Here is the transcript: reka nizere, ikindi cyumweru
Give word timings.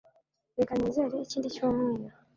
reka 0.57 0.73
nizere, 0.75 1.15
ikindi 1.25 1.53
cyumweru 1.55 2.15